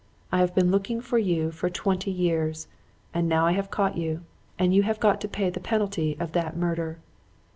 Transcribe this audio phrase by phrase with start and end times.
[0.31, 2.67] I have been looking for you for twenty years,
[3.13, 4.21] and now I have caught you;
[4.57, 6.97] and you have got to pay the penalty of that murder.'